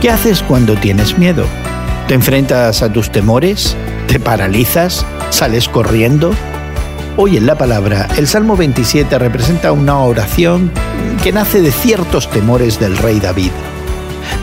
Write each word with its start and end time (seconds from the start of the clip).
¿Qué 0.00 0.10
haces 0.10 0.44
cuando 0.44 0.76
tienes 0.76 1.18
miedo? 1.18 1.44
¿Te 2.06 2.14
enfrentas 2.14 2.82
a 2.82 2.92
tus 2.92 3.10
temores? 3.10 3.76
¿Te 4.06 4.20
paralizas? 4.20 5.04
¿Sales 5.30 5.68
corriendo? 5.68 6.30
Hoy 7.16 7.36
en 7.36 7.46
la 7.46 7.58
palabra, 7.58 8.06
el 8.16 8.28
Salmo 8.28 8.56
27 8.56 9.18
representa 9.18 9.72
una 9.72 9.98
oración 9.98 10.70
que 11.24 11.32
nace 11.32 11.62
de 11.62 11.72
ciertos 11.72 12.30
temores 12.30 12.78
del 12.78 12.96
rey 12.96 13.18
David. 13.18 13.50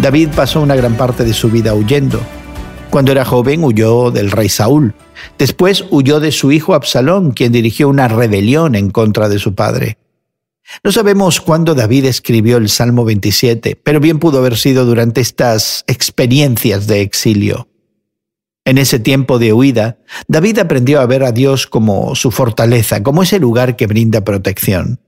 David 0.02 0.32
pasó 0.36 0.60
una 0.60 0.76
gran 0.76 0.96
parte 0.96 1.24
de 1.24 1.34
su 1.34 1.50
vida 1.50 1.74
huyendo. 1.74 2.20
Cuando 2.90 3.14
era 3.14 3.24
joven 3.24 3.64
huyó 3.64 4.12
del 4.12 4.32
rey 4.32 4.50
Saúl. 4.50 4.94
Después 5.38 5.86
huyó 5.90 6.20
de 6.20 6.34
su 6.34 6.52
hijo 6.52 6.74
Absalón, 6.74 7.32
quien 7.32 7.54
dirigió 7.54 7.88
una 7.88 8.10
rebelión 8.10 8.76
en 8.76 8.92
contra 8.92 9.30
de 9.30 9.40
su 9.40 9.56
padre. 9.56 9.98
No 10.84 10.92
sabemos 10.92 11.42
cuándo 11.42 11.76
David 11.76 12.06
escribió 12.06 12.58
el 12.58 12.70
Salmo 12.70 13.06
27, 13.06 13.80
pero 13.84 14.00
bien 14.00 14.20
pudo 14.20 14.40
haber 14.40 14.58
sido 14.58 14.86
durante 14.86 15.22
estas 15.22 15.84
experiencias 15.88 16.88
de 16.88 17.02
exilio. 17.02 17.68
En 18.66 18.80
ese 18.80 19.00
tiempo 19.00 19.38
de 19.38 19.54
huida, 19.54 20.00
David 20.28 20.60
aprendió 20.60 21.00
a 21.00 21.06
ver 21.06 21.24
a 21.24 21.32
Dios 21.32 21.68
como 21.68 22.16
su 22.16 22.32
fortaleza, 22.32 23.04
como 23.04 23.22
ese 23.22 23.40
lugar 23.40 23.76
que 23.76 23.86
brinda 23.86 24.24
protección. 24.24 25.00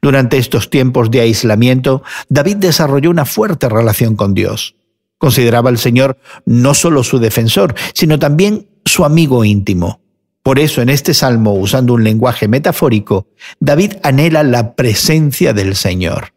Durante 0.00 0.38
estos 0.38 0.70
tiempos 0.70 1.10
de 1.10 1.20
aislamiento, 1.20 2.02
David 2.28 2.56
desarrolló 2.56 3.10
una 3.10 3.26
fuerte 3.26 3.68
relación 3.68 4.16
con 4.16 4.34
Dios. 4.34 4.76
Consideraba 5.18 5.68
al 5.70 5.78
Señor 5.78 6.18
no 6.46 6.74
solo 6.74 7.04
su 7.04 7.18
defensor, 7.18 7.74
sino 7.92 8.18
también 8.18 8.68
su 8.84 9.04
amigo 9.04 9.44
íntimo. 9.44 10.00
Por 10.46 10.60
eso 10.60 10.80
en 10.80 10.90
este 10.90 11.12
salmo, 11.12 11.54
usando 11.54 11.94
un 11.94 12.04
lenguaje 12.04 12.46
metafórico, 12.46 13.26
David 13.58 13.94
anhela 14.04 14.44
la 14.44 14.76
presencia 14.76 15.52
del 15.52 15.74
Señor. 15.74 16.34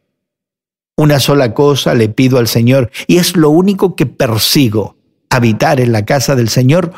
Una 0.98 1.20
sola 1.20 1.54
cosa 1.54 1.94
le 1.94 2.09
pido 2.09 2.40
al 2.40 2.48
Señor 2.48 2.90
y 3.05 3.18
es 3.18 3.38
lo 3.38 3.52
único 3.52 3.96
que 3.96 4.07
persigo, 4.07 4.98
habitar 5.29 5.79
en 5.79 5.91
la 5.91 6.05
casa 6.05 6.35
del 6.35 6.49
Señor 6.49 6.91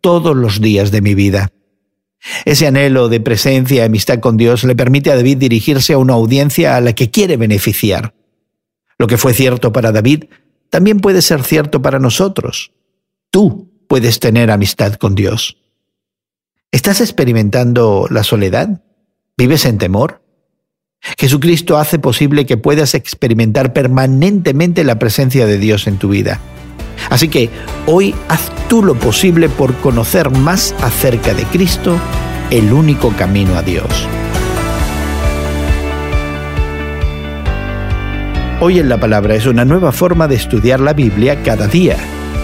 todos 0.00 0.34
los 0.34 0.62
días 0.62 0.90
de 0.90 1.02
mi 1.02 1.14
vida. 1.14 1.52
Ese 2.46 2.66
anhelo 2.66 3.10
de 3.10 3.20
presencia 3.20 3.82
y 3.82 3.86
amistad 3.86 4.20
con 4.20 4.38
Dios 4.38 4.64
le 4.64 4.74
permite 4.74 5.10
a 5.10 5.16
David 5.16 5.36
dirigirse 5.36 5.92
a 5.92 5.98
una 5.98 6.14
audiencia 6.14 6.76
a 6.76 6.80
la 6.80 6.94
que 6.94 7.10
quiere 7.10 7.36
beneficiar. 7.36 8.14
Lo 8.96 9.06
que 9.06 9.18
fue 9.18 9.34
cierto 9.34 9.70
para 9.70 9.92
David 9.92 10.24
también 10.70 11.00
puede 11.00 11.20
ser 11.20 11.42
cierto 11.42 11.82
para 11.82 11.98
nosotros. 11.98 12.72
Tú 13.28 13.70
puedes 13.86 14.18
tener 14.18 14.50
amistad 14.50 14.94
con 14.94 15.14
Dios. 15.14 15.58
¿Estás 16.74 17.00
experimentando 17.00 18.08
la 18.10 18.24
soledad? 18.24 18.82
¿Vives 19.38 19.64
en 19.64 19.78
temor? 19.78 20.22
Jesucristo 21.16 21.78
hace 21.78 22.00
posible 22.00 22.46
que 22.46 22.56
puedas 22.56 22.96
experimentar 22.96 23.72
permanentemente 23.72 24.82
la 24.82 24.98
presencia 24.98 25.46
de 25.46 25.58
Dios 25.58 25.86
en 25.86 25.98
tu 25.98 26.08
vida. 26.08 26.40
Así 27.10 27.28
que 27.28 27.48
hoy 27.86 28.12
haz 28.28 28.50
tú 28.68 28.82
lo 28.82 28.96
posible 28.96 29.48
por 29.48 29.72
conocer 29.76 30.30
más 30.30 30.74
acerca 30.80 31.32
de 31.32 31.44
Cristo, 31.44 31.96
el 32.50 32.72
único 32.72 33.10
camino 33.10 33.54
a 33.54 33.62
Dios. 33.62 34.08
Hoy 38.60 38.80
en 38.80 38.88
la 38.88 38.98
palabra 38.98 39.36
es 39.36 39.46
una 39.46 39.64
nueva 39.64 39.92
forma 39.92 40.26
de 40.26 40.34
estudiar 40.34 40.80
la 40.80 40.92
Biblia 40.92 41.40
cada 41.44 41.68
día 41.68 41.98